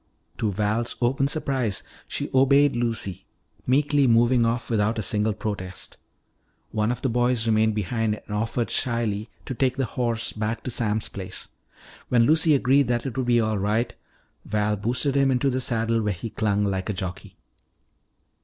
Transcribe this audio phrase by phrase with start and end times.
[0.39, 3.27] To Val's open surprise, she obeyed Lucy,
[3.67, 5.97] meekly moving off without a single protest.
[6.71, 10.71] One of the boys remained behind and offered shyly to take the horse back to
[10.71, 11.49] Sam's place.
[12.09, 13.93] When Lucy agreed that it would be all right,
[14.43, 17.37] Val boosted him into the saddle where he clung like a jockey.